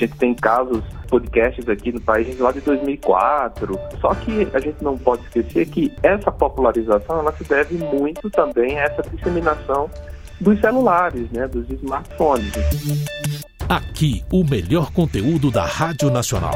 [0.00, 3.78] A gente tem casos, podcasts aqui no país lá de 2004.
[4.00, 8.78] Só que a gente não pode esquecer que essa popularização ela se deve muito também
[8.78, 9.90] a essa disseminação
[10.40, 12.50] dos celulares, né, dos smartphones.
[13.68, 16.54] Aqui, o melhor conteúdo da Rádio Nacional.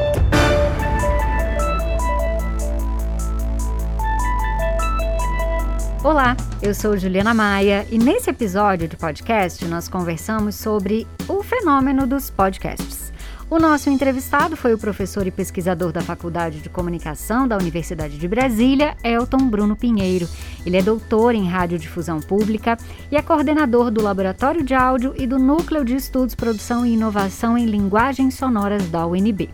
[6.03, 12.07] Olá, eu sou Juliana Maia e nesse episódio de podcast nós conversamos sobre o fenômeno
[12.07, 13.14] dos podcasts.
[13.51, 18.27] O nosso entrevistado foi o professor e pesquisador da Faculdade de Comunicação da Universidade de
[18.27, 20.27] Brasília, Elton Bruno Pinheiro.
[20.65, 22.79] Ele é doutor em radiodifusão pública
[23.13, 27.57] e é coordenador do Laboratório de Áudio e do Núcleo de Estudos, Produção e Inovação
[27.57, 29.51] em Linguagens Sonoras da UNB.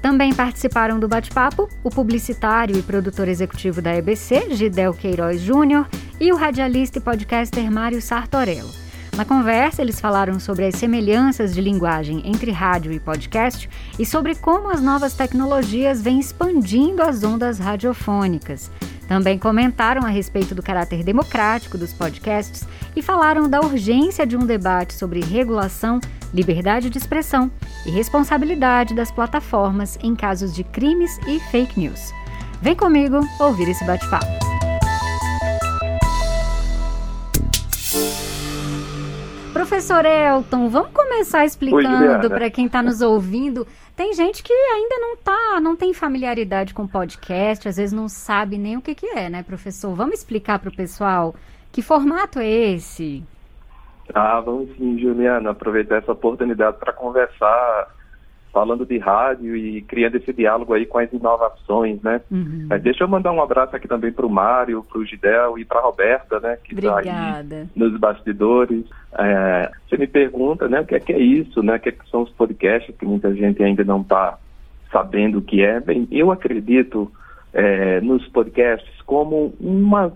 [0.00, 5.86] Também participaram do bate-papo o publicitário e produtor executivo da EBC, Gidel Queiroz Júnior,
[6.18, 8.85] e o radialista e podcaster Mário Sartorello.
[9.16, 13.66] Na conversa, eles falaram sobre as semelhanças de linguagem entre rádio e podcast
[13.98, 18.70] e sobre como as novas tecnologias vêm expandindo as ondas radiofônicas.
[19.08, 24.44] Também comentaram a respeito do caráter democrático dos podcasts e falaram da urgência de um
[24.44, 25.98] debate sobre regulação,
[26.34, 27.50] liberdade de expressão
[27.86, 32.12] e responsabilidade das plataformas em casos de crimes e fake news.
[32.60, 34.55] Vem comigo ouvir esse bate-papo.
[39.68, 43.66] Professor Elton, vamos começar explicando para quem está nos ouvindo.
[43.96, 48.58] Tem gente que ainda não tá, não tem familiaridade com podcast, às vezes não sabe
[48.58, 49.92] nem o que, que é, né, professor?
[49.92, 51.34] Vamos explicar para o pessoal
[51.72, 53.24] que formato é esse?
[54.14, 57.92] Ah, vamos sim, Juliana, aproveitar essa oportunidade para conversar,
[58.56, 62.22] falando de rádio e criando esse diálogo aí com as inovações, né?
[62.30, 62.68] Uhum.
[62.70, 65.64] É, deixa eu mandar um abraço aqui também para o Mário, para o Gidel e
[65.66, 66.56] para a Roberta, né?
[66.64, 68.86] Que está aí nos bastidores.
[69.18, 70.80] É, você me pergunta, né?
[70.80, 71.76] O que é, que é isso, né?
[71.76, 74.38] O que, é que são os podcasts que muita gente ainda não está
[74.90, 75.78] sabendo o que é?
[75.78, 77.12] Bem, eu acredito
[77.52, 80.14] é, nos podcasts como uma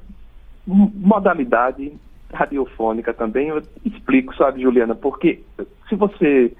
[0.66, 1.92] modalidade
[2.32, 3.48] radiofônica também.
[3.48, 5.42] Eu explico, sabe, Juliana, porque
[5.90, 6.56] se você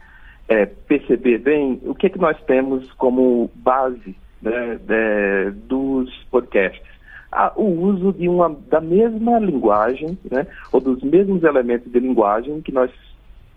[0.50, 6.83] é, perceber bem, o que é que nós temos como base né, de, dos podcasts?
[7.31, 12.60] Ah, o uso de uma, da mesma linguagem, né, ou dos mesmos elementos de linguagem
[12.62, 12.91] que nós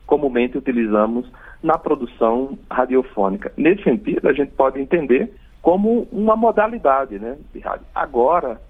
[0.05, 1.27] comumente utilizamos
[1.63, 3.51] na produção radiofônica.
[3.57, 5.33] Nesse sentido, a gente pode entender
[5.63, 7.87] como uma modalidade né, de rádio.
[7.95, 8.61] Agora,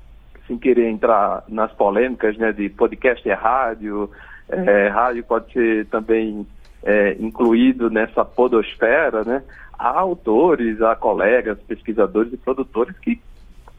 [0.48, 4.10] sem querer entrar nas polêmicas né, de podcast é rádio,
[4.48, 6.48] é, rádio pode ser também
[6.84, 9.44] é, incluído nessa podosfera, né?
[9.78, 13.20] Há autores, há colegas, pesquisadores e produtores que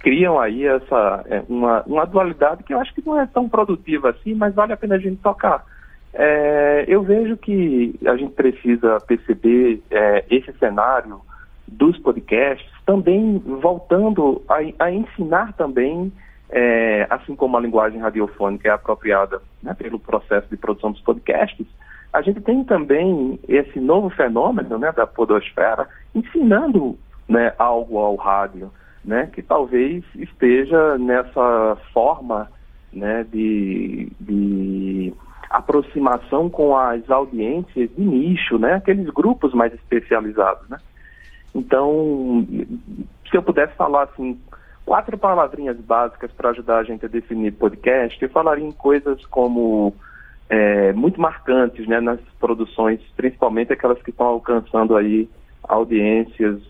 [0.01, 4.11] criam aí essa é, uma, uma dualidade que eu acho que não é tão produtiva
[4.11, 5.65] assim, mas vale a pena a gente tocar.
[6.13, 11.21] É, eu vejo que a gente precisa perceber é, esse cenário
[11.67, 16.13] dos podcasts também voltando a, a ensinar também
[16.51, 21.67] é, assim como a linguagem radiofônica é apropriada né, pelo processo de produção dos podcasts,
[22.15, 26.97] a gente tem também esse novo fenômeno né, da podosfera ensinando
[27.29, 28.71] né, algo ao rádio,
[29.05, 32.49] né, que talvez esteja nessa forma
[32.93, 35.13] né, de, de
[35.51, 40.69] aproximação com as audiências de nicho, né, aqueles grupos mais especializados.
[40.69, 40.79] Né?
[41.53, 42.47] Então,
[43.29, 44.39] se eu pudesse falar assim,
[44.87, 48.23] quatro palavrinhas básicas para ajudar a gente a definir podcast.
[48.23, 49.93] Eu falaria em coisas como
[50.49, 55.29] é, muito marcantes né, nas produções, principalmente aquelas que estão alcançando aí
[55.63, 56.61] audiências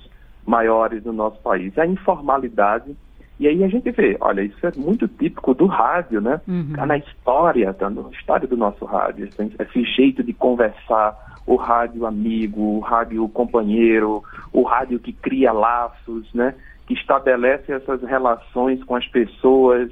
[0.46, 1.76] maiores no nosso país.
[1.78, 2.94] A informalidade.
[3.38, 6.40] E aí a gente vê, olha, isso é muito típico do rádio, né?
[6.70, 6.86] Está uhum.
[6.86, 9.28] na história, tá na história do nosso rádio.
[9.28, 16.32] Esse jeito de conversar, o rádio amigo, o rádio companheiro, o rádio que cria laços,
[16.32, 16.54] né?
[16.86, 19.90] que estabelece essas relações com as pessoas,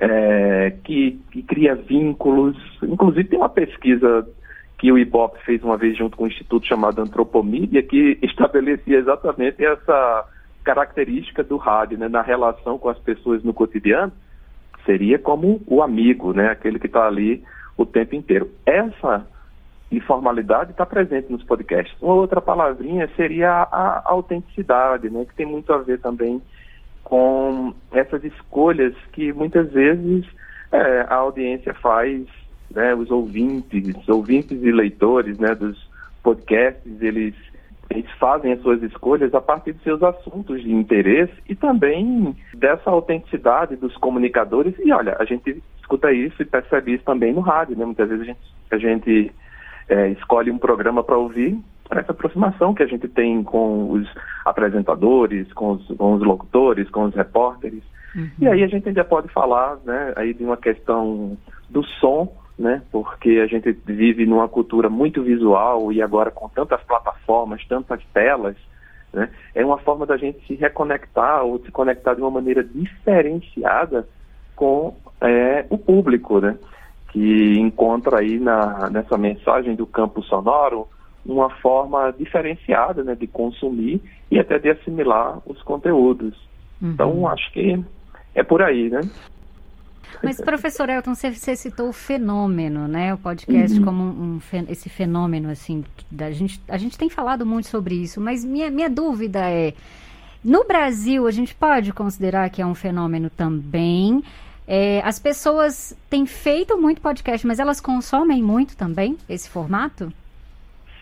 [0.00, 2.56] é, que, que cria vínculos.
[2.82, 4.26] Inclusive tem uma pesquisa
[4.78, 9.62] que o IBOP fez uma vez junto com um instituto chamado Antropomídia, que estabelecia exatamente
[9.64, 10.26] essa
[10.64, 14.12] característica do rádio, né, na relação com as pessoas no cotidiano,
[14.86, 17.42] seria como o amigo, né, aquele que está ali
[17.76, 18.50] o tempo inteiro.
[18.64, 19.26] Essa
[19.92, 21.94] informalidade está presente nos podcasts.
[22.00, 26.40] Uma outra palavrinha seria a, a, autenticidade, né, que tem muito a ver também
[27.10, 30.24] com essas escolhas que muitas vezes
[30.70, 32.24] é, a audiência faz,
[32.70, 35.76] né, os ouvintes, ouvintes e leitores né, dos
[36.22, 37.34] podcasts, eles,
[37.90, 42.88] eles fazem as suas escolhas a partir de seus assuntos de interesse e também dessa
[42.88, 44.76] autenticidade dos comunicadores.
[44.78, 47.84] E olha, a gente escuta isso e percebe isso também no rádio, né?
[47.84, 48.40] Muitas vezes a gente,
[48.70, 49.32] a gente
[49.88, 51.58] é, escolhe um programa para ouvir
[51.98, 54.08] essa aproximação que a gente tem com os
[54.44, 57.82] apresentadores, com os, com os locutores, com os repórteres.
[58.14, 58.30] Uhum.
[58.40, 61.36] E aí a gente ainda pode falar né, aí de uma questão
[61.68, 66.82] do som, né, porque a gente vive numa cultura muito visual e agora com tantas
[66.82, 68.56] plataformas, tantas telas,
[69.12, 74.06] né, é uma forma da gente se reconectar ou se conectar de uma maneira diferenciada
[74.54, 76.56] com é, o público, né,
[77.08, 80.86] que encontra aí na, nessa mensagem do campo sonoro
[81.24, 84.00] uma forma diferenciada né, de consumir
[84.30, 86.34] e até de assimilar os conteúdos.
[86.80, 86.90] Uhum.
[86.90, 87.82] Então, acho que
[88.34, 89.00] é por aí, né?
[90.22, 93.14] Mas, professor Elton, você, você citou o fenômeno, né?
[93.14, 93.84] O podcast uhum.
[93.84, 98.20] como um, um, esse fenômeno, assim, da gente, a gente tem falado muito sobre isso,
[98.20, 99.72] mas minha, minha dúvida é,
[100.44, 104.22] no Brasil, a gente pode considerar que é um fenômeno também?
[104.66, 110.12] É, as pessoas têm feito muito podcast, mas elas consomem muito também esse formato?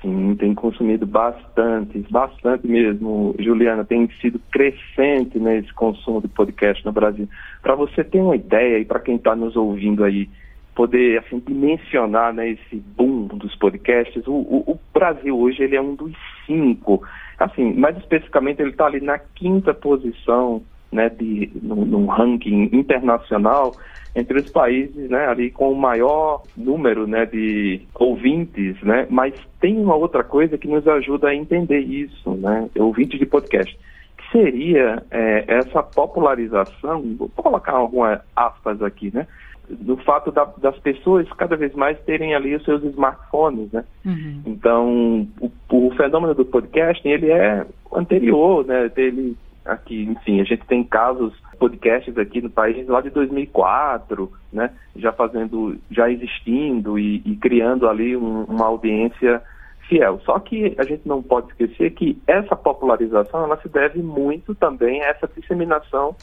[0.00, 3.84] Sim, tem consumido bastante, bastante mesmo, Juliana.
[3.84, 7.28] Tem sido crescente nesse consumo de podcast no Brasil.
[7.62, 10.28] Para você ter uma ideia e para quem está nos ouvindo aí,
[10.74, 15.80] poder assim, dimensionar né, esse boom dos podcasts, o, o, o, Brasil hoje ele é
[15.80, 16.14] um dos
[16.46, 17.02] cinco.
[17.36, 23.72] Assim, mais especificamente, ele está ali na quinta posição né, de, no ranking internacional
[24.14, 29.78] entre os países, né, ali com o maior número, né, de ouvintes, né, mas tem
[29.78, 33.78] uma outra coisa que nos ajuda a entender isso, né, ouvintes de podcast,
[34.16, 39.26] que seria é, essa popularização, vou colocar algumas aspas aqui, né,
[39.70, 43.84] do fato da, das pessoas cada vez mais terem ali os seus smartphones, né?
[44.04, 44.42] Uhum.
[44.46, 48.90] Então, o, o, fenômeno do podcasting, ele é anterior, né?
[48.96, 54.70] Ele aqui, enfim, a gente tem casos, podcasts aqui no país lá de 2004, né,
[54.96, 59.42] já fazendo, já existindo e, e criando ali um, uma audiência
[59.88, 60.20] fiel.
[60.24, 65.02] Só que a gente não pode esquecer que essa popularização, ela se deve muito também
[65.02, 66.14] a essa disseminação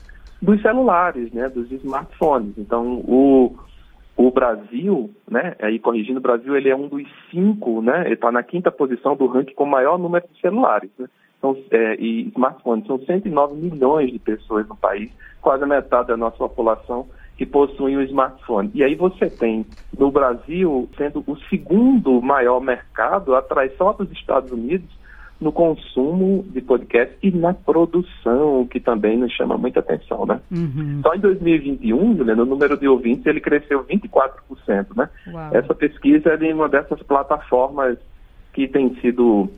[0.41, 2.57] dos celulares, né, dos smartphones.
[2.57, 3.55] Então, o,
[4.15, 8.31] o Brasil, né, aí corrigindo, o Brasil ele é um dos cinco, né, ele está
[8.31, 10.91] na quinta posição do ranking com o maior número de celulares.
[10.97, 11.07] Né?
[11.41, 12.85] São, é, e smartphones.
[12.87, 15.11] São 109 milhões de pessoas no país,
[15.41, 18.71] quase a metade da nossa população que possuem um smartphone.
[18.73, 19.65] E aí você tem
[19.97, 24.89] no Brasil sendo o segundo maior mercado, atrás só dos Estados Unidos,
[25.39, 30.39] no consumo de podcast e na produção, que também nos chama muita atenção, né?
[30.49, 31.01] Uhum.
[31.03, 35.09] Só em 2021, Juliana, o número de ouvintes ele cresceu 24%, né?
[35.27, 35.49] Uau.
[35.51, 37.97] Essa pesquisa é de uma dessas plataformas
[38.53, 39.49] que tem sido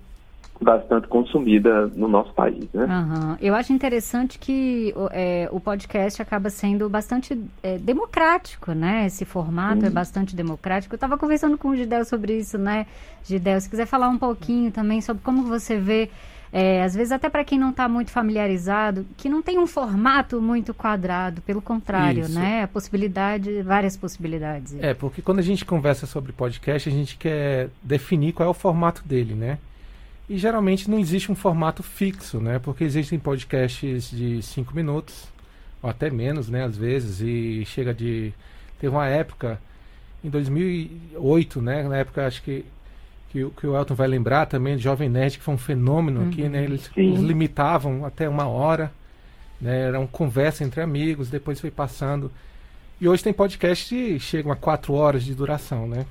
[0.62, 2.68] bastante consumida no nosso país.
[2.74, 2.86] Né?
[2.86, 3.38] Uhum.
[3.42, 9.06] Eu acho interessante que é, o podcast acaba sendo bastante é, democrático, né?
[9.06, 10.94] Esse formato é bastante democrático.
[10.94, 12.86] Eu estava conversando com o Gidel sobre isso, né?
[13.24, 16.10] Gidel, se quiser falar um pouquinho também sobre como você vê,
[16.52, 20.42] é, às vezes até para quem não está muito familiarizado, que não tem um formato
[20.42, 22.40] muito quadrado, pelo contrário, isso.
[22.40, 22.64] né?
[22.64, 24.76] A possibilidade, várias possibilidades.
[24.80, 28.54] É, porque quando a gente conversa sobre podcast, a gente quer definir qual é o
[28.54, 29.58] formato dele, né?
[30.30, 32.60] E geralmente não existe um formato fixo, né?
[32.60, 35.28] Porque existem podcasts de 5 minutos,
[35.82, 36.66] ou até menos, né?
[36.66, 38.34] Às vezes, e chega de...
[38.78, 39.60] Teve uma época,
[40.24, 41.84] em 2008, né?
[41.84, 42.66] Na época, acho que,
[43.30, 46.28] que, que o Elton vai lembrar também, de Jovem Nerd, que foi um fenômeno uhum.
[46.28, 46.64] aqui, né?
[46.66, 48.92] Eles, eles limitavam até uma hora,
[49.62, 49.84] né?
[49.84, 52.32] Era uma conversa entre amigos, depois foi passando...
[53.00, 56.06] E hoje tem podcast que chegam a quatro horas de duração, né?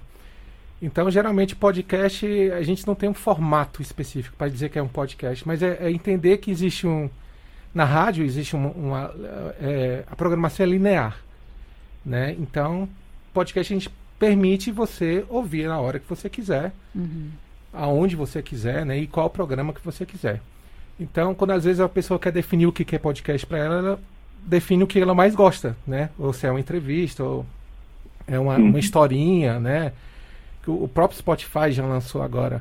[0.80, 4.88] Então, geralmente, podcast, a gente não tem um formato específico para dizer que é um
[4.88, 7.08] podcast, mas é, é, entender que existe um.
[7.74, 8.70] Na rádio, existe uma.
[8.70, 9.14] uma
[9.60, 11.16] é, a programação é linear.
[12.04, 12.36] Né?
[12.38, 12.88] Então,
[13.32, 17.30] podcast a gente permite você ouvir na hora que você quiser, uhum.
[17.72, 18.98] aonde você quiser, né?
[18.98, 20.40] e qual programa que você quiser.
[20.98, 24.00] Então, quando às vezes a pessoa quer definir o que é podcast para ela, ela
[24.42, 26.08] define o que ela mais gosta, né?
[26.18, 27.44] Ou se é uma entrevista, ou
[28.26, 28.78] é uma, uma uhum.
[28.78, 29.92] historinha, né?
[30.66, 32.60] Que o próprio Spotify já lançou agora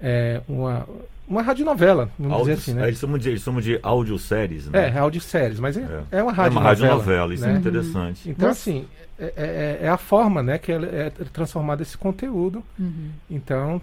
[0.00, 0.86] é, uma,
[1.26, 2.86] uma radionovela, vamos Audio, dizer assim, né?
[2.86, 4.88] Eles chamam de, eles chamam de audioséries, né?
[4.88, 6.18] É, audioséries, mas é, é.
[6.18, 6.44] é uma radionovela.
[6.44, 7.54] É uma radionovela, isso é né?
[7.54, 8.30] é interessante.
[8.30, 8.86] Então, assim,
[9.18, 12.62] é, é, é, a forma, né, que é, transformado esse conteúdo.
[12.78, 13.10] Uhum.
[13.28, 13.82] Então,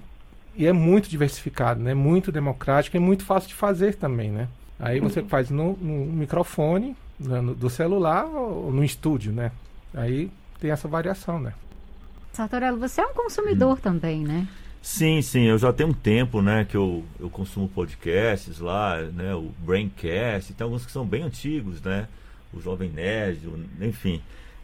[0.55, 1.93] e é muito diversificado, né?
[1.93, 4.47] Muito democrático e muito fácil de fazer também, né?
[4.79, 5.27] Aí você uhum.
[5.27, 9.51] faz no, no microfone, no, do celular ou no estúdio, né?
[9.93, 11.53] Aí tem essa variação, né?
[12.33, 13.81] Sartorello, você é um consumidor hum.
[13.81, 14.47] também, né?
[14.81, 19.35] Sim, sim, eu já tenho um tempo, né, que eu, eu consumo podcasts lá, né,
[19.35, 22.07] o Braincast, tem alguns que são bem antigos, né,
[22.51, 24.19] o Jovem Nerd, o, enfim.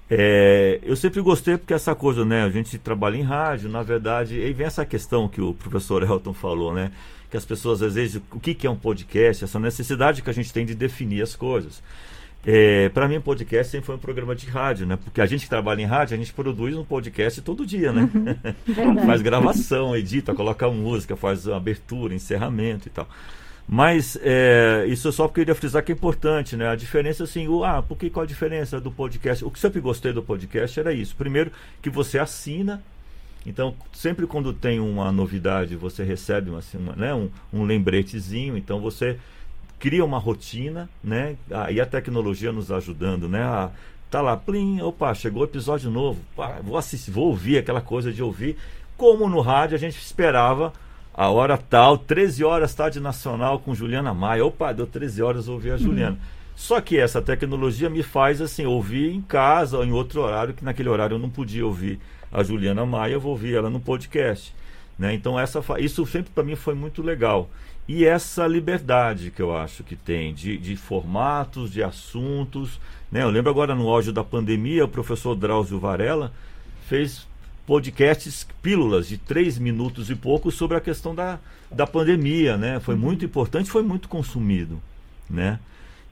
[0.09, 2.43] É, eu sempre gostei porque essa coisa, né?
[2.43, 6.33] A gente trabalha em rádio, na verdade, aí vem essa questão que o professor Elton
[6.33, 6.91] falou, né?
[7.29, 9.43] Que as pessoas às vezes, o que, que é um podcast?
[9.43, 11.83] Essa necessidade que a gente tem de definir as coisas.
[12.49, 14.95] É, para mim, podcast sempre foi um programa de rádio, né?
[14.95, 18.09] Porque a gente que trabalha em rádio, a gente produz um podcast todo dia, né?
[18.15, 23.05] Uhum, faz gravação, edita, coloca música, faz abertura, encerramento e tal.
[23.67, 26.69] Mas é, isso é só porque eu queria frisar que é importante, né?
[26.69, 29.43] A diferença, assim, o, ah, porque qual a diferença do podcast?
[29.43, 31.17] O que sempre gostei do podcast era isso.
[31.17, 31.51] Primeiro,
[31.81, 32.81] que você assina.
[33.45, 38.57] Então, sempre quando tem uma novidade, você recebe uma, assim, uma, né, um, um lembretezinho.
[38.57, 39.17] Então, você
[39.79, 41.36] cria uma rotina, né?
[41.51, 43.43] Ah, e a tecnologia nos ajudando, né?
[43.43, 43.69] A,
[44.10, 46.19] tá lá, plim, opa, chegou o episódio novo.
[46.36, 48.57] Pá, vou assistir, vou ouvir aquela coisa de ouvir.
[48.96, 50.74] Como no rádio a gente esperava
[51.13, 54.46] a hora tal, 13 horas, tarde nacional com Juliana Maia.
[54.46, 55.77] Opa, deu 13 horas, ouvir a.
[55.77, 56.15] Juliana.
[56.15, 56.38] Uhum.
[56.55, 60.65] Só que essa tecnologia me faz assim, ouvir em casa ou em outro horário, que
[60.65, 62.00] naquele horário eu não podia ouvir
[62.31, 64.55] a Juliana Maia, eu vou ouvir ela no podcast.
[64.98, 65.13] Né?
[65.13, 67.48] Então essa, isso sempre para mim foi muito legal.
[67.88, 72.79] E essa liberdade que eu acho que tem de, de formatos, de assuntos.
[73.10, 73.24] Né?
[73.24, 76.34] Eu lembro agora no áudio da pandemia, o professor Drauzio Varela
[76.88, 77.25] fez
[77.65, 81.39] podcasts, pílulas de três minutos e pouco sobre a questão da,
[81.70, 82.79] da pandemia, né?
[82.79, 83.01] Foi uhum.
[83.01, 84.82] muito importante, foi muito consumido,
[85.29, 85.60] né?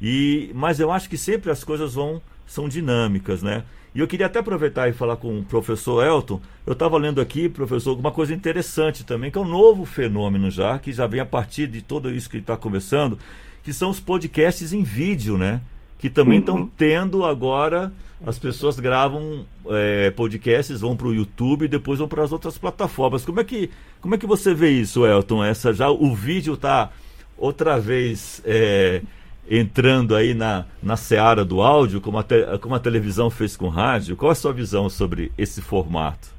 [0.02, 3.64] E, mas eu acho que sempre as coisas vão são dinâmicas, né?
[3.94, 6.42] E eu queria até aproveitar e falar com o professor Elton.
[6.66, 10.78] Eu estava lendo aqui, professor, uma coisa interessante também, que é um novo fenômeno já,
[10.78, 13.18] que já vem a partir de tudo isso que está conversando,
[13.64, 15.62] que são os podcasts em vídeo, né?
[15.98, 16.70] Que também estão uhum.
[16.78, 17.92] tendo agora
[18.26, 22.58] as pessoas gravam é, podcasts, vão para o YouTube e depois vão para as outras
[22.58, 23.26] plataformas.
[23.26, 23.70] Como é que
[24.02, 25.44] como é que você vê isso, Elton?
[25.44, 26.92] Essa já o vídeo está
[27.38, 29.02] outra vez é,
[29.50, 33.68] entrando aí na, na seara do áudio, como a, te, como a televisão fez com
[33.68, 34.16] rádio.
[34.16, 36.34] Qual é a sua visão sobre esse formato?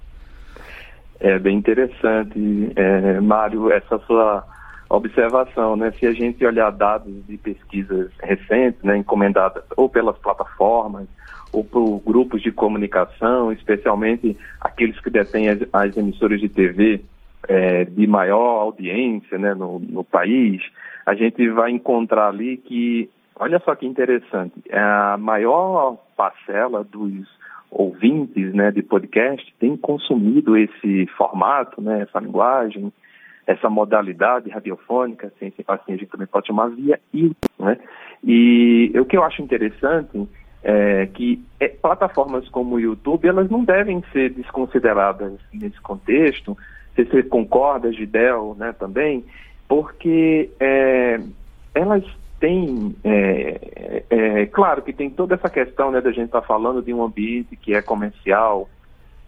[1.18, 4.44] É bem interessante, é, Mário, essa sua
[4.88, 5.90] observação, né?
[5.98, 11.06] Se a gente olhar dados de pesquisas recentes, né, encomendadas ou pelas plataformas
[11.52, 17.02] ou por grupos de comunicação, especialmente aqueles que detêm as, as emissoras de TV
[17.48, 20.62] é, de maior audiência né, no, no país,
[21.04, 27.26] a gente vai encontrar ali que, olha só que interessante, a maior parcela dos
[27.70, 32.92] ouvintes né, de podcast tem consumido esse formato, né, essa linguagem,
[33.46, 37.36] essa modalidade radiofônica, assim, assim a gente também pode chamar via YouTube.
[37.58, 37.78] Né?
[38.24, 40.28] E o que eu acho interessante
[40.64, 46.56] é, que é, plataformas como o YouTube, elas não devem ser desconsideradas nesse contexto,
[47.04, 49.24] se você concorda, Gidel, né, também,
[49.68, 51.20] porque é,
[51.74, 52.04] elas
[52.40, 56.46] têm, é, é, é, claro que tem toda essa questão, né, da gente estar tá
[56.46, 58.68] falando de um ambiente que é comercial,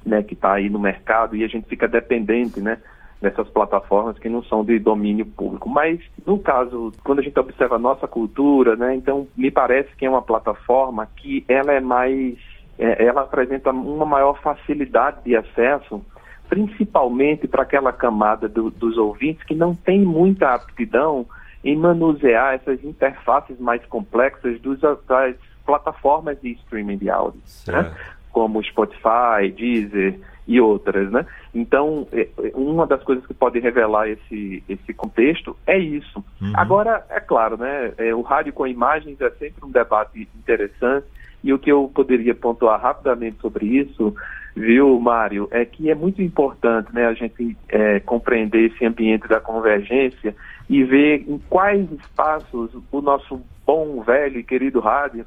[0.04, 2.78] né, que está aí no mercado e a gente fica dependente, né,
[3.20, 5.68] nessas plataformas que não são de domínio público.
[5.68, 10.06] Mas, no caso, quando a gente observa a nossa cultura, né, então me parece que
[10.06, 12.38] é uma plataforma que ela é mais,
[12.78, 16.00] é, ela apresenta uma maior facilidade de acesso,
[16.48, 21.26] principalmente para aquela camada do, dos ouvintes que não tem muita aptidão
[21.64, 25.36] em manusear essas interfaces mais complexas dos, das
[25.66, 27.92] plataformas de streaming de áudio, né?
[28.32, 31.26] como Spotify, Deezer, e outras, né?
[31.54, 36.24] Então, é, é, uma das coisas que pode revelar esse, esse contexto é isso.
[36.40, 36.52] Uhum.
[36.56, 37.92] Agora, é claro, né?
[37.98, 41.06] É, o rádio com imagens é sempre um debate interessante
[41.44, 44.14] e o que eu poderia pontuar rapidamente sobre isso,
[44.54, 49.40] viu, Mário, é que é muito importante, né, a gente é, compreender esse ambiente da
[49.40, 50.34] convergência
[50.68, 55.24] e ver em quais espaços o nosso bom, velho e querido rádio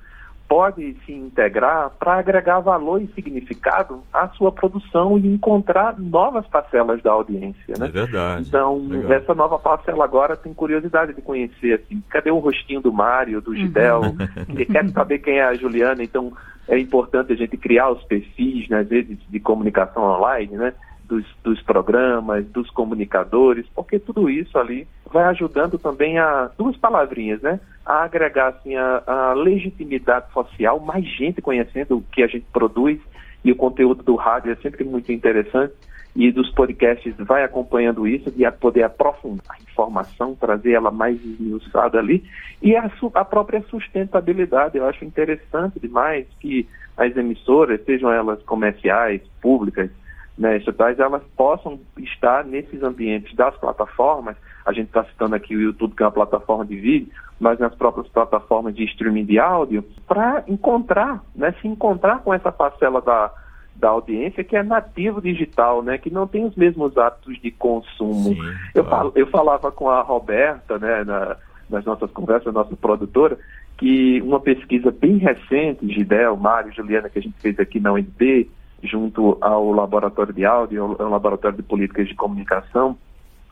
[0.51, 7.01] pode se integrar para agregar valor e significado à sua produção e encontrar novas parcelas
[7.01, 7.85] da audiência, né?
[7.85, 8.49] É verdade.
[8.49, 9.13] Então, Legal.
[9.13, 13.55] essa nova parcela agora tem curiosidade de conhecer, assim, cadê o rostinho do Mário, do
[13.55, 14.55] Gidel, uhum.
[14.57, 16.33] que quer saber quem é a Juliana, então
[16.67, 20.73] é importante a gente criar os perfis nas né, redes de comunicação online, né?
[21.11, 27.41] Dos, dos programas, dos comunicadores, porque tudo isso ali vai ajudando também a duas palavrinhas,
[27.41, 27.59] né?
[27.85, 32.97] A agregar assim a, a, legitimidade social, mais gente conhecendo o que a gente produz
[33.43, 35.73] e o conteúdo do rádio é sempre muito interessante
[36.15, 41.99] e dos podcasts vai acompanhando isso de poder aprofundar a informação, trazer ela mais esmiuçada
[41.99, 42.23] ali
[42.61, 44.77] e a, a própria sustentabilidade.
[44.77, 46.65] Eu acho interessante demais que
[46.95, 49.89] as emissoras, sejam elas comerciais, públicas,
[50.37, 54.35] né, estatais, elas possam estar nesses ambientes das plataformas.
[54.65, 57.73] A gente está citando aqui o YouTube, que é uma plataforma de vídeo, mas nas
[57.75, 63.31] próprias plataformas de streaming de áudio, para encontrar, né, se encontrar com essa parcela da,
[63.75, 68.35] da audiência que é nativo digital, né, que não tem os mesmos hábitos de consumo.
[68.35, 68.37] Sim,
[68.75, 71.35] eu, fal, eu falava com a Roberta, né, na,
[71.69, 73.37] nas nossas conversas, nossa produtora,
[73.77, 78.49] que uma pesquisa bem recente, Gidel, Mário, Juliana, que a gente fez aqui na UNB,
[78.83, 82.97] junto ao Laboratório de Áudio, ao Laboratório de Políticas de Comunicação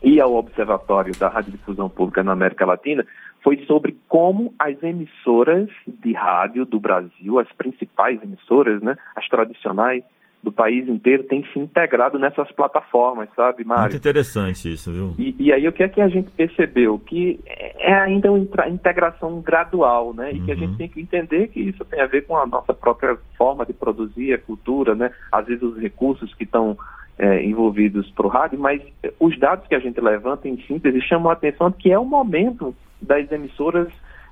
[0.04, 3.06] e ao Observatório da Radiodifusão Pública na América Latina,
[3.44, 10.04] foi sobre como as emissoras de rádio do Brasil, as principais emissoras, né, as tradicionais,
[10.42, 13.84] do país inteiro tem se integrado nessas plataformas, sabe, Mário?
[13.84, 15.14] Muito interessante isso, viu?
[15.20, 16.98] E, e, aí o que é que a gente percebeu?
[16.98, 20.32] Que é ainda uma integração gradual, né?
[20.32, 20.46] E uhum.
[20.46, 20.78] que a gente uhum.
[20.78, 24.34] tem que entender que isso tem a ver com a nossa própria forma de produzir
[24.34, 25.12] a cultura, né?
[25.32, 26.78] Às vezes os recursos que estão
[27.18, 28.82] é, envolvidos para o rádio, mas
[29.20, 32.74] os dados que a gente levanta em síntese chamam a atenção que é o momento
[33.02, 33.90] das emissoras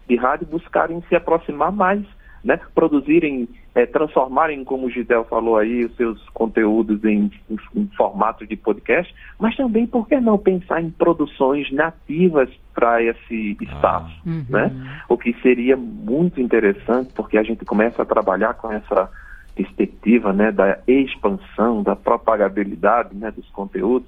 [0.07, 2.01] de rádio buscarem se aproximar mais
[2.47, 7.87] né, produzirem, é, transformarem, como o Gisel falou aí, os seus conteúdos em, em, em
[7.97, 14.15] formato de podcast, mas também, por que não pensar em produções nativas para esse espaço,
[14.25, 14.29] ah.
[14.29, 14.45] uhum.
[14.47, 15.01] né?
[15.09, 19.11] O que seria muito interessante, porque a gente começa a trabalhar com essa
[19.53, 24.07] perspectiva, né, da expansão, da propagabilidade, né, dos conteúdos,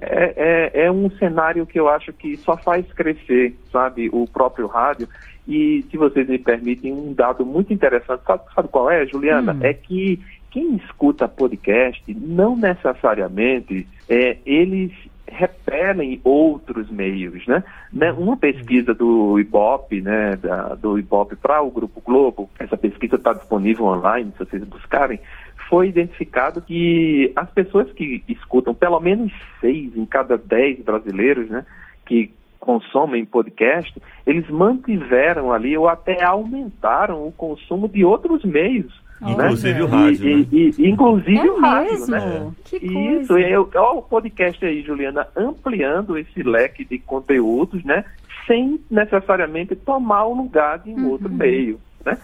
[0.00, 4.66] é, é, é, um cenário que eu acho que só faz crescer, sabe, o próprio
[4.66, 5.08] rádio.
[5.48, 9.54] E, se vocês me permitem, um dado muito interessante, sabe, sabe qual é, Juliana?
[9.54, 9.60] Hum.
[9.62, 14.92] É que quem escuta podcast, não necessariamente é, eles
[15.26, 17.62] repelem outros meios, né?
[17.92, 18.12] né?
[18.12, 23.32] Uma pesquisa do IBOP, né, da, do IBOP para o Grupo Globo, essa pesquisa está
[23.34, 25.20] disponível online, se vocês buscarem,
[25.68, 31.64] foi identificado que as pessoas que escutam, pelo menos seis em cada dez brasileiros, né,
[32.06, 38.92] que consomem podcast, eles mantiveram ali ou até aumentaram o consumo de outros meios.
[39.20, 39.32] Né?
[39.32, 40.28] Inclusive o rádio.
[40.28, 40.46] E, né?
[40.52, 42.10] e, e inclusive é o rádio, mesmo?
[42.10, 42.52] né?
[42.64, 43.60] Que Isso, olha
[43.92, 48.04] o podcast aí, Juliana, ampliando esse leque de conteúdos, né?
[48.46, 51.10] Sem necessariamente tomar o lugar de um uhum.
[51.10, 51.80] outro meio.
[52.04, 52.16] Né?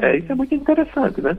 [0.00, 1.38] É, isso é muito interessante, né?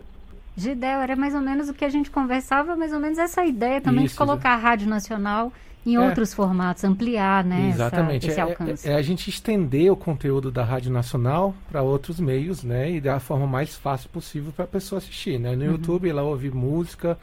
[0.55, 3.81] Gidel, era mais ou menos o que a gente conversava, mais ou menos essa ideia
[3.81, 5.51] também Isso, de colocar a Rádio Nacional
[5.85, 5.99] em é.
[5.99, 8.29] outros formatos, ampliar né, Exatamente.
[8.29, 8.87] Essa, esse é, alcance.
[8.87, 12.91] É, é, a gente estender o conteúdo da Rádio Nacional para outros meios, né?
[12.91, 15.55] E da forma mais fácil possível para a pessoa assistir, né?
[15.55, 15.71] No uhum.
[15.71, 17.17] YouTube ela ouve música,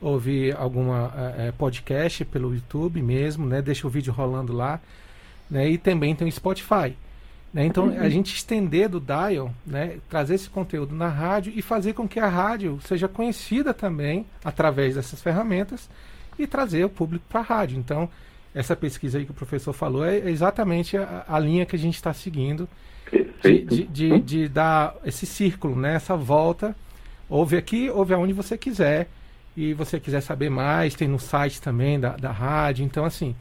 [0.00, 3.60] ouve alguma é, é, podcast pelo YouTube mesmo, né?
[3.60, 4.80] Deixa o vídeo rolando lá,
[5.50, 5.68] né?
[5.68, 6.96] E também tem o Spotify.
[7.52, 7.64] Né?
[7.64, 8.00] Então, uhum.
[8.00, 9.96] a gente estender do dial, né?
[10.08, 14.96] trazer esse conteúdo na rádio e fazer com que a rádio seja conhecida também através
[14.96, 15.88] dessas ferramentas
[16.38, 17.78] e trazer o público para a rádio.
[17.78, 18.08] Então,
[18.54, 21.94] essa pesquisa aí que o professor falou é exatamente a, a linha que a gente
[21.94, 22.68] está seguindo
[23.42, 25.94] de, de, de, de, dar esse círculo, né?
[25.94, 26.74] essa volta.
[27.28, 29.08] Ouve aqui, ouve aonde você quiser.
[29.56, 32.84] E você quiser saber mais, tem no site também da, da rádio.
[32.84, 33.34] Então, assim,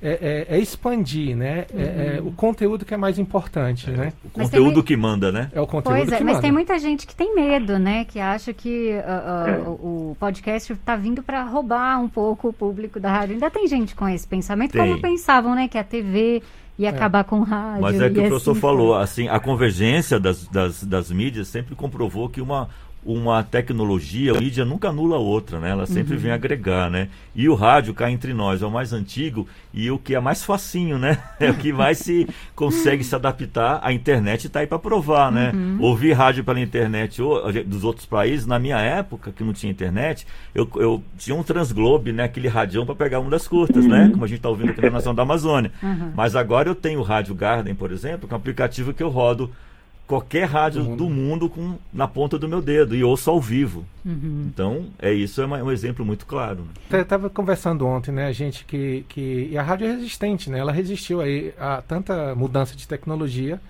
[0.00, 1.66] é, é, é, expandir, né?
[1.72, 1.80] Uhum.
[1.80, 4.12] É, é, o conteúdo que é mais importante, né?
[4.24, 5.50] O conteúdo que manda, né?
[5.54, 6.42] É o conteúdo pois é, que mas manda.
[6.42, 8.04] tem muita gente que tem medo, né?
[8.04, 12.52] Que acha que uh, uh, o, o podcast está vindo para roubar um pouco o
[12.52, 13.34] público da rádio.
[13.34, 14.82] Ainda tem gente com esse pensamento, tem.
[14.82, 15.66] como pensavam, né?
[15.66, 16.42] Que a TV
[16.78, 17.82] ia acabar com o rádio.
[17.82, 21.74] Mas é que o professor assim falou, assim, a convergência das, das, das mídias sempre
[21.74, 22.68] comprovou que uma,
[23.06, 25.70] uma tecnologia, a mídia nunca anula a outra, né?
[25.70, 26.20] Ela sempre uhum.
[26.20, 27.08] vem agregar, né?
[27.34, 30.42] E o rádio cá entre nós é o mais antigo e o que é mais
[30.44, 31.18] facinho, né?
[31.38, 33.78] É o que mais se consegue se adaptar.
[33.82, 35.52] A internet está aí para provar, né?
[35.54, 35.76] Uhum.
[35.80, 40.26] Ouvir rádio pela internet ou, dos outros países, na minha época, que não tinha internet,
[40.54, 42.24] eu, eu tinha um transglobe, né?
[42.24, 43.98] Aquele radião para pegar uma das curtas, né?
[43.98, 44.04] uhum.
[44.06, 44.10] né?
[44.10, 45.70] Como a gente está ouvindo aqui na Nação da Amazônia.
[45.82, 46.12] Uhum.
[46.16, 49.10] Mas agora eu tenho o Rádio Garden, por exemplo, que é um aplicativo que eu
[49.10, 49.50] rodo
[50.06, 53.40] qualquer rádio do mundo, do mundo com, na ponta do meu dedo e ouço ao
[53.40, 53.84] vivo.
[54.04, 54.46] Uhum.
[54.46, 56.62] Então, é isso é uma, um exemplo muito claro.
[56.62, 56.98] Né?
[56.98, 60.58] Eu estava conversando ontem, né, a gente que, que e a rádio é resistente, né?
[60.58, 63.60] Ela resistiu aí a tanta mudança de tecnologia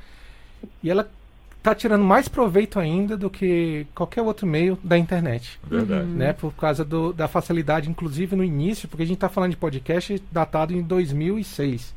[0.83, 1.09] e ela
[1.57, 5.59] está tirando mais proveito ainda do que qualquer outro meio da internet.
[5.69, 6.07] Verdade.
[6.07, 6.17] Uhum.
[6.17, 6.33] Né?
[6.33, 10.23] Por causa do, da facilidade, inclusive no início, porque a gente está falando de podcast
[10.31, 11.95] datado em 2006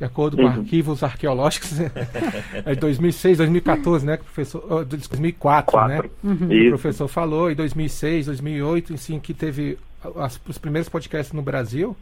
[0.00, 0.48] de acordo com uhum.
[0.48, 1.78] arquivos arqueológicos,
[2.64, 5.88] é 2006, 2014, né, que o professor, 2004, Quatro.
[5.94, 6.48] né, uhum.
[6.48, 9.78] que o professor falou, em 2006, 2008, assim, que teve
[10.16, 11.94] as, os primeiros podcasts no Brasil.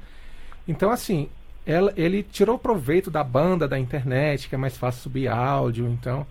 [0.68, 1.28] Então, assim,
[1.66, 6.24] ela, ele tirou proveito da banda da internet, que é mais fácil subir áudio, então,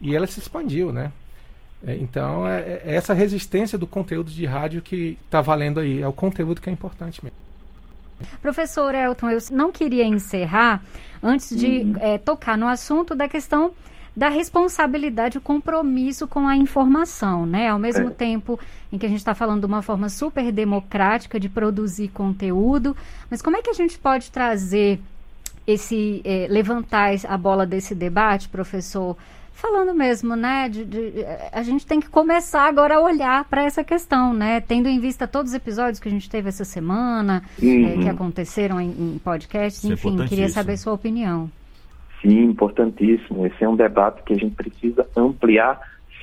[0.00, 1.12] e ela se expandiu, né.
[1.86, 6.02] É, então, é, é, essa resistência do conteúdo de rádio que está valendo aí.
[6.02, 7.43] É o conteúdo que é importante mesmo.
[8.40, 10.82] Professor Elton, eu não queria encerrar
[11.22, 11.94] antes de uhum.
[12.00, 13.72] é, tocar no assunto da questão
[14.16, 17.68] da responsabilidade, o compromisso com a informação, né?
[17.68, 18.10] Ao mesmo é.
[18.10, 18.60] tempo
[18.92, 22.96] em que a gente está falando de uma forma super democrática de produzir conteúdo,
[23.28, 25.00] mas como é que a gente pode trazer
[25.66, 29.16] esse, é, levantar a bola desse debate, professor,
[29.54, 30.68] falando mesmo, né?
[30.68, 34.60] De, de, a gente tem que começar agora a olhar para essa questão, né?
[34.60, 38.00] Tendo em vista todos os episódios que a gente teve essa semana, uhum.
[38.00, 41.50] é, que aconteceram em, em podcasts, Isso é enfim, é queria saber sua opinião.
[42.20, 43.46] Sim, importantíssimo.
[43.46, 45.80] Esse é um debate que a gente precisa ampliar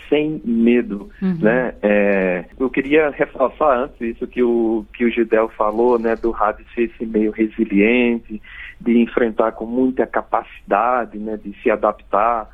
[0.10, 1.38] sem medo, uhum.
[1.39, 1.74] né?
[1.82, 6.17] É, eu queria reforçar antes isso que o que o Gidel falou, né?
[6.17, 8.41] Do rádio ser esse meio resiliente,
[8.80, 11.39] de enfrentar com muita capacidade, né?
[11.41, 12.50] De se adaptar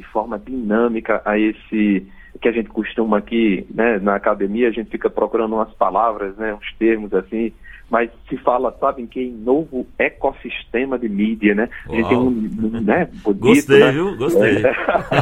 [0.00, 2.06] de forma dinâmica a esse
[2.40, 6.54] que a gente costuma aqui, né, na academia, a gente fica procurando umas palavras, né,
[6.54, 7.52] uns termos assim,
[7.90, 11.68] mas se fala, sabem que em novo ecossistema de mídia, né?
[11.88, 12.30] A gente tem um,
[12.80, 13.92] né, bonito, Gostei, né?
[13.92, 14.16] viu?
[14.16, 14.62] Gostei.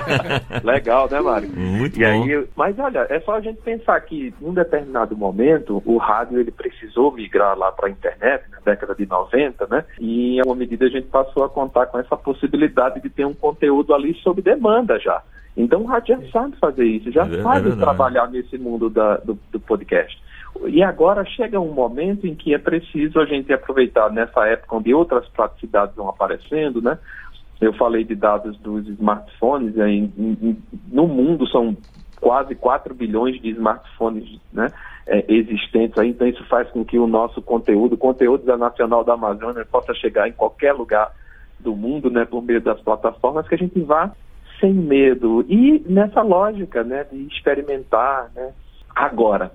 [0.62, 1.48] Legal, né, Mário?
[1.48, 2.24] Muito e bom.
[2.24, 6.50] Aí, mas olha, é só a gente pensar que num determinado momento o rádio ele
[6.50, 9.84] precisou migrar lá para a internet, na década de 90, né?
[9.98, 13.34] E em alguma medida a gente passou a contar com essa possibilidade de ter um
[13.34, 15.22] conteúdo ali sob demanda já.
[15.56, 19.16] Então o rádio já sabe fazer isso, já é, sabe é trabalhar nesse mundo da,
[19.16, 20.20] do, do podcast.
[20.66, 24.92] E agora chega um momento em que é preciso a gente aproveitar nessa época onde
[24.92, 26.98] outras praticidades vão aparecendo, né?
[27.60, 30.08] Eu falei de dados dos smartphones, aí,
[30.90, 31.76] no mundo são
[32.20, 34.72] quase 4 bilhões de smartphones né,
[35.06, 39.04] é, existentes, aí, então isso faz com que o nosso conteúdo, o conteúdo da Nacional
[39.04, 41.12] da Amazônia possa chegar em qualquer lugar
[41.58, 44.12] do mundo, né, por meio das plataformas, que a gente vá
[44.60, 48.52] sem medo e nessa lógica, né, de experimentar, né.
[48.94, 49.52] Agora,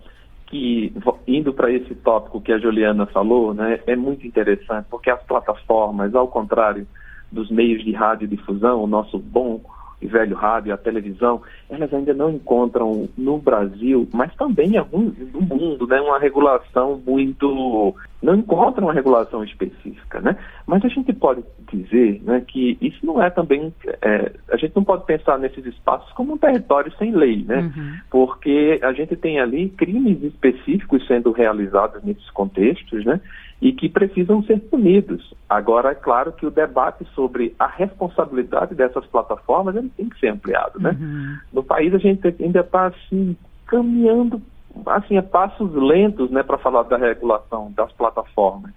[0.54, 0.94] que,
[1.28, 6.14] indo para esse tópico que a Juliana falou, né, é muito interessante, porque as plataformas,
[6.14, 6.88] ao contrário
[7.32, 9.60] dos meios de radiodifusão, o nosso bom
[10.04, 15.88] e velho rádio, a televisão, elas ainda não encontram no Brasil, mas também no mundo,
[15.88, 17.96] né, uma regulação muito.
[18.22, 20.20] não encontram uma regulação específica.
[20.20, 20.36] Né?
[20.68, 23.74] Mas a gente pode dizer né, que isso não é também.
[24.02, 27.72] É, a gente não pode pensar nesses espaços como um território sem lei, né?
[27.76, 27.94] Uhum.
[28.12, 33.22] porque a gente tem ali crimes específicos sendo realizados nesses contextos, né?
[33.64, 35.34] E que precisam ser punidos.
[35.50, 40.82] Agora, é claro que o debate sobre a responsabilidade dessas plataformas tem que ser ampliado.
[40.82, 40.98] Né?
[41.00, 41.38] Uhum.
[41.54, 44.42] No país, a gente ainda está assim, caminhando
[44.88, 48.72] assim, a passos lentos né, para falar da regulação das plataformas.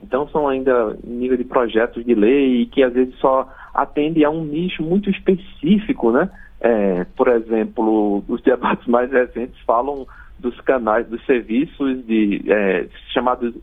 [0.00, 4.44] Então, são ainda nível de projetos de lei que às vezes só atende a um
[4.44, 6.12] nicho muito específico.
[6.12, 6.30] Né?
[6.60, 10.06] É, por exemplo, os debates mais recentes falam
[10.38, 13.54] dos canais, dos serviços de é, chamados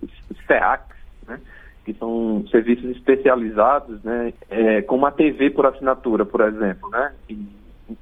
[0.45, 0.95] SEACs,
[1.27, 1.39] né,
[1.85, 7.37] que são serviços especializados, né, é, como a TV por assinatura, por exemplo, né, e,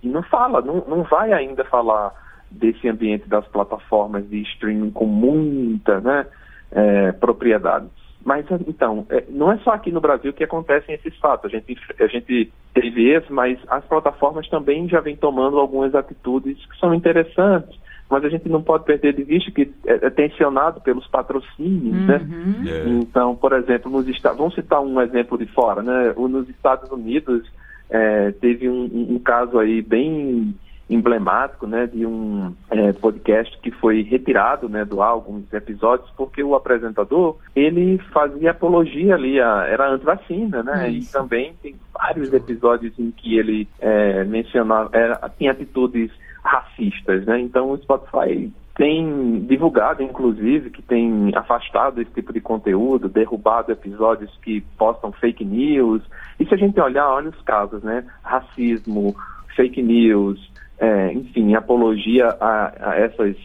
[0.01, 2.13] e não fala, não, não vai ainda falar
[2.49, 6.25] desse ambiente das plataformas de streaming com muita né,
[6.71, 7.87] é, propriedade.
[8.25, 11.53] Mas, então, é, não é só aqui no Brasil que acontecem esses fatos.
[11.53, 16.57] A gente, a gente teve esse, mas as plataformas também já vêm tomando algumas atitudes
[16.65, 20.81] que são interessantes mas a gente não pode perder de vista que é, é tensionado
[20.81, 22.17] pelos patrocínios, né?
[22.17, 22.63] uhum.
[22.63, 22.71] né?
[22.71, 22.89] É.
[22.89, 26.13] Então, por exemplo, nos Estados, vamos citar um exemplo de fora, né?
[26.17, 27.43] Nos Estados Unidos
[27.89, 30.55] é, teve um, um, caso aí bem
[30.89, 36.43] emblemático, né, de um é, podcast que foi retirado, né, do álbum, alguns episódios, porque
[36.43, 41.09] o apresentador ele fazia apologia ali, a, era anti-vacina, né, Isso.
[41.09, 46.11] e também tem vários episódios em que ele é, mencionava, era, tinha atitudes
[46.43, 47.39] racistas, né?
[47.39, 54.35] Então o Spotify tem divulgado, inclusive, que tem afastado esse tipo de conteúdo, derrubado episódios
[54.41, 56.01] que postam fake news.
[56.39, 58.03] E se a gente olhar, olha os casos, né?
[58.23, 59.15] Racismo,
[59.55, 63.35] fake news, é, enfim, apologia a, a, essas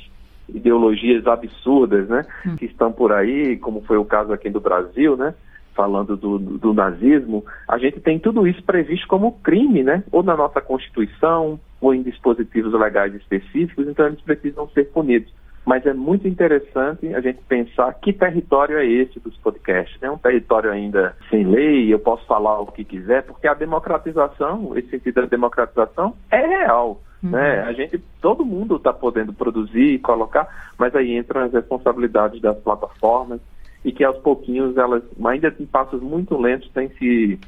[0.49, 2.25] ideologias absurdas, né?
[2.47, 2.57] Hum.
[2.57, 5.35] Que estão por aí, como foi o caso aqui do Brasil, né?
[5.79, 10.03] Falando do, do, nazismo, a gente tem tudo isso previsto como crime, né?
[10.11, 15.33] Ou na nossa Constituição, ou em dispositivos legais específicos, então eles precisam ser punidos.
[15.65, 20.03] Mas é muito interessante a gente pensar que território é esse dos podcasts.
[20.03, 24.77] É um território ainda sem lei, eu posso falar o que quiser, porque a democratização,
[24.77, 27.01] esse sentido da democratização, é real.
[27.23, 27.31] Uhum.
[27.31, 27.61] Né?
[27.61, 32.59] A gente, todo mundo está podendo produzir e colocar, mas aí entram as responsabilidades das
[32.59, 33.41] plataformas,
[33.85, 37.39] e que aos pouquinhos elas, ainda em passos muito lentos, têm se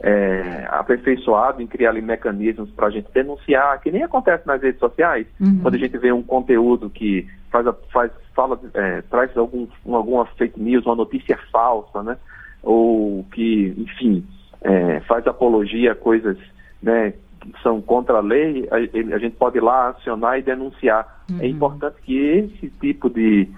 [0.00, 4.80] é, aperfeiçoado em criar ali mecanismos para a gente denunciar, que nem acontece nas redes
[4.80, 5.60] sociais, uhum.
[5.62, 10.60] quando a gente vê um conteúdo que faz, faz fala, é, traz algum, alguma fake
[10.60, 12.18] news, uma notícia falsa, né?
[12.62, 14.26] Ou que, enfim,
[14.60, 16.36] é, faz apologia a coisas
[16.82, 18.76] né, que são contra a lei, a,
[19.14, 21.24] a gente pode ir lá acionar e denunciar.
[21.30, 21.40] É uhum.
[21.40, 23.48] É importante que esse tipo de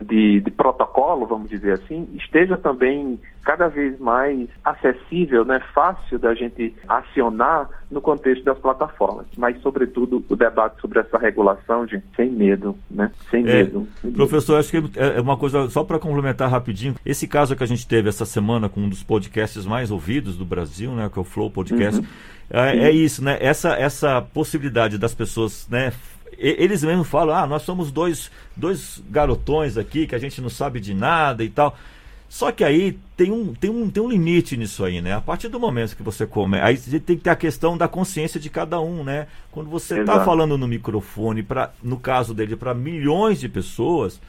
[0.00, 6.34] de, de, protocolo, vamos dizer assim, esteja também cada vez mais acessível, né, fácil da
[6.34, 9.26] gente acionar no contexto das plataformas.
[9.36, 13.10] Mas, sobretudo, o debate sobre essa regulação, gente, sem medo, né?
[13.30, 13.88] Sem é, medo.
[14.14, 17.66] Professor, acho que é, é uma coisa, só para complementar rapidinho, esse caso que a
[17.66, 21.22] gente teve essa semana com um dos podcasts mais ouvidos do Brasil, né, que é
[21.22, 22.06] o Flow Podcast, uhum.
[22.50, 23.38] é, é, isso, né?
[23.40, 25.92] Essa, essa possibilidade das pessoas, né,
[26.40, 30.80] eles mesmos falam, ah, nós somos dois, dois garotões aqui que a gente não sabe
[30.80, 31.76] de nada e tal.
[32.30, 35.14] Só que aí tem um, tem, um, tem um limite nisso aí, né?
[35.14, 38.38] A partir do momento que você come, aí tem que ter a questão da consciência
[38.38, 39.26] de cada um, né?
[39.50, 44.20] Quando você está falando no microfone, pra, no caso dele, para milhões de pessoas,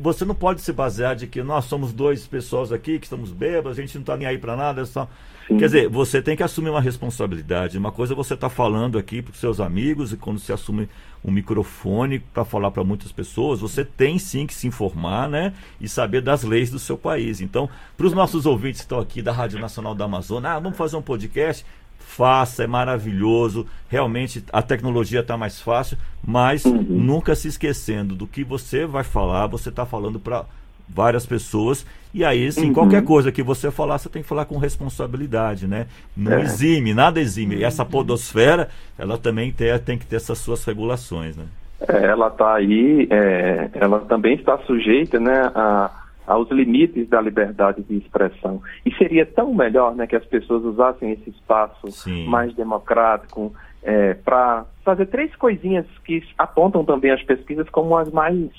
[0.00, 3.78] você não pode se basear de que nós somos dois pessoas aqui que estamos bêbados,
[3.78, 4.82] a gente não está nem aí para nada.
[4.82, 5.08] É só...
[5.48, 7.78] Quer dizer, você tem que assumir uma responsabilidade.
[7.78, 10.88] Uma coisa é você está falando aqui para os seus amigos e quando você assume
[11.24, 15.54] um microfone para falar para muitas pessoas, você tem sim que se informar, né?
[15.80, 17.40] E saber das leis do seu país.
[17.40, 20.76] Então, para os nossos ouvintes que estão aqui da Rádio Nacional da Amazônia, ah, vamos
[20.76, 21.64] fazer um podcast
[22.08, 23.66] faça, é maravilhoso.
[23.88, 26.82] Realmente a tecnologia está mais fácil, mas uhum.
[26.88, 30.44] nunca se esquecendo do que você vai falar, você está falando para
[30.88, 31.86] várias pessoas.
[32.12, 32.72] E aí, assim, uhum.
[32.72, 35.86] qualquer coisa que você falar, você tem que falar com responsabilidade, né?
[36.16, 36.40] Não é.
[36.40, 37.56] exime, nada exime.
[37.56, 41.44] E essa podosfera, ela também tem, tem que ter essas suas regulações, né?
[41.86, 45.90] É, ela está aí, é, ela também está sujeita, né, a
[46.28, 48.62] aos limites da liberdade de expressão.
[48.84, 52.26] E seria tão melhor né, que as pessoas usassem esse espaço Sim.
[52.26, 58.50] mais democrático é, para fazer três coisinhas que apontam também as pesquisas como as mais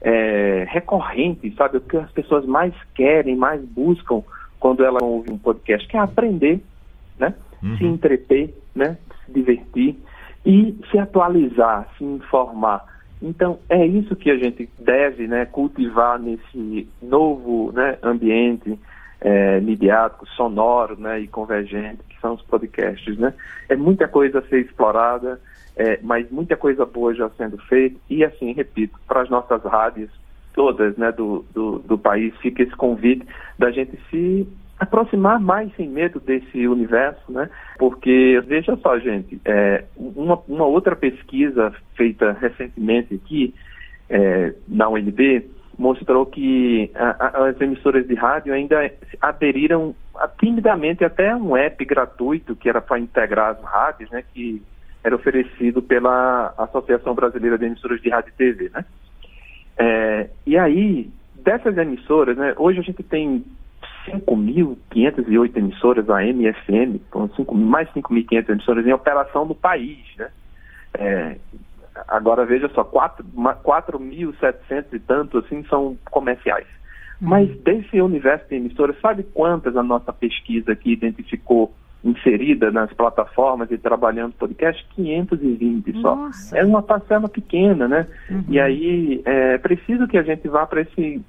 [0.00, 1.76] é, recorrentes, sabe?
[1.76, 4.22] O que as pessoas mais querem, mais buscam
[4.58, 6.60] quando elas ouvem um podcast, que é aprender,
[7.18, 7.34] né?
[7.62, 7.76] Uhum.
[7.76, 8.96] Se entreter, né?
[9.26, 9.96] Se divertir
[10.46, 12.82] e se atualizar, se informar.
[13.20, 18.78] Então, é isso que a gente deve né, cultivar nesse novo né, ambiente
[19.20, 23.18] é, midiático, sonoro né, e convergente, que são os podcasts.
[23.18, 23.34] Né?
[23.68, 25.40] É muita coisa a ser explorada,
[25.76, 27.96] é, mas muita coisa boa já sendo feita.
[28.08, 30.10] E, assim, repito, para as nossas rádios
[30.54, 33.26] todas né, do, do, do país, fica esse convite
[33.58, 34.46] da gente se
[34.78, 37.50] aproximar mais sem medo desse universo, né?
[37.78, 43.54] Porque, veja só, gente, é, uma, uma, outra pesquisa feita recentemente aqui
[44.08, 49.94] é, na UNB mostrou que a, a, as emissoras de rádio ainda aderiram
[50.38, 54.22] timidamente até um app gratuito que era para integrar as rádios, né?
[54.32, 54.62] Que
[55.02, 58.84] era oferecido pela Associação Brasileira de Emissoras de Rádio e TV, né?
[59.78, 63.44] É, e aí, dessas emissoras, né, hoje a gente tem
[64.10, 67.00] 5.508 emissoras AM e FM,
[67.36, 70.04] 5, mais 5.500 emissoras em operação no país.
[70.16, 70.28] Né?
[70.94, 71.36] É,
[72.08, 76.66] agora veja só, 4.700 e tanto assim são comerciais.
[77.20, 77.28] Uhum.
[77.28, 81.72] Mas desse universo de emissoras, sabe quantas a nossa pesquisa aqui identificou
[82.04, 84.84] inserida nas plataformas e trabalhando podcast?
[84.94, 86.50] 520 Nossa.
[86.50, 86.56] só.
[86.56, 88.06] É uma parcela pequena, né?
[88.30, 88.44] Uhum.
[88.48, 91.22] E aí é preciso que a gente vá para esse,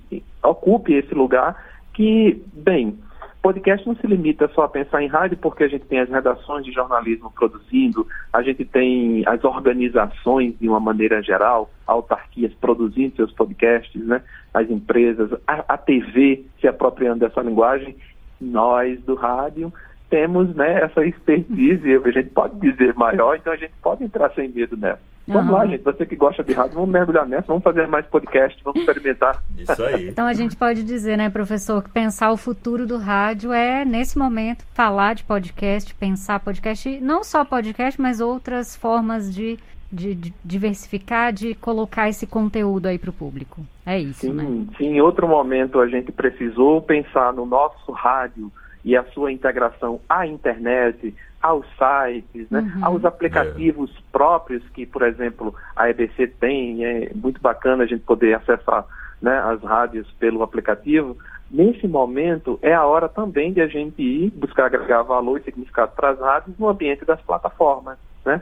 [0.44, 1.56] ocupe esse lugar
[1.94, 2.98] que, bem,
[3.42, 6.66] podcast não se limita só a pensar em rádio, porque a gente tem as redações
[6.66, 13.32] de jornalismo produzindo, a gente tem as organizações de uma maneira geral, autarquias produzindo seus
[13.32, 14.22] podcasts, né?
[14.54, 17.96] as empresas, a, a TV se apropriando dessa linguagem.
[18.42, 19.72] Nós do rádio
[20.10, 24.50] temos né, essa expertise, a gente pode dizer maior, então a gente pode entrar sem
[24.50, 25.00] medo nessa.
[25.28, 25.58] Vamos uhum.
[25.58, 25.84] lá, gente.
[25.84, 29.44] Você que gosta de rádio, vamos mergulhar nessa, vamos fazer mais podcast, vamos experimentar.
[29.56, 30.10] Isso aí.
[30.10, 34.18] então a gente pode dizer, né, professor, que pensar o futuro do rádio é, nesse
[34.18, 39.60] momento, falar de podcast, pensar podcast, não só podcast, mas outras formas de,
[39.92, 43.64] de, de diversificar, de colocar esse conteúdo aí para o público.
[43.86, 44.44] É isso, sim, né?
[44.80, 48.52] Sim, em outro momento a gente precisou pensar no nosso rádio
[48.84, 52.86] e a sua integração à internet, aos sites, né, uhum.
[52.86, 54.02] aos aplicativos é.
[54.12, 58.86] próprios que, por exemplo, a EBC tem, é muito bacana a gente poder acessar
[59.22, 61.18] né, as rádios pelo aplicativo.
[61.50, 65.94] Nesse momento, é a hora também de a gente ir buscar agregar valor e significado
[65.96, 67.98] para as rádios no ambiente das plataformas.
[68.26, 68.42] Né?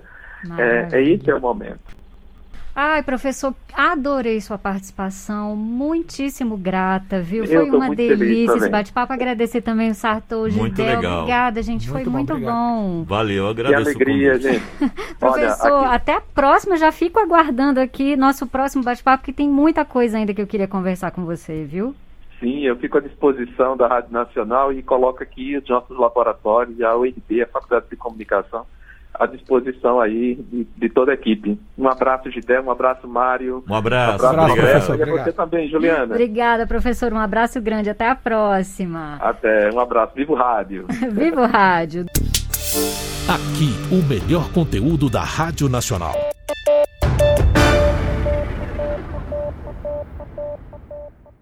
[0.57, 1.96] É, é esse é o momento.
[2.79, 7.43] Ai, professor, adorei sua participação, muitíssimo grata, viu?
[7.43, 9.11] Eu Foi uma delícia esse bate-papo.
[9.11, 11.21] Agradecer também o Sartor, Muito legal.
[11.21, 11.89] Obrigada, gente.
[11.89, 12.45] Muito Foi muito bom.
[12.45, 13.03] bom.
[13.03, 13.97] Valeu, agradeço.
[13.97, 14.63] Que alegria, gente.
[15.19, 16.77] Professor, Olha, até a próxima.
[16.77, 20.67] Já fico aguardando aqui nosso próximo bate-papo, que tem muita coisa ainda que eu queria
[20.67, 21.95] conversar com você, viu?
[22.39, 26.95] Sim, eu fico à disposição da Rádio Nacional e coloco aqui os nossos laboratórios, a
[26.95, 28.67] UNB, a Faculdade de Comunicação,
[29.19, 31.59] à disposição aí de, de, toda a equipe.
[31.77, 33.63] Um abraço, Gidé, um abraço, Mário.
[33.69, 34.25] Um abraço.
[34.25, 34.99] Um abraço, professor.
[34.99, 36.13] E a você também, Juliana.
[36.13, 37.11] Obrigada, professor.
[37.13, 37.89] Um abraço grande.
[37.89, 39.17] Até a próxima.
[39.19, 39.71] Até.
[39.71, 40.13] Um abraço.
[40.15, 40.85] Viva o rádio.
[41.11, 42.05] Viva o rádio.
[43.27, 46.15] Aqui, o melhor conteúdo da Rádio Nacional.